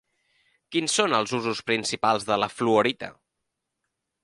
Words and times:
Quins 0.75 0.95
són 0.99 1.13
els 1.17 1.35
usos 1.39 1.61
principals 1.69 2.27
de 2.31 2.39
la 2.45 2.51
fluorita? 2.57 3.13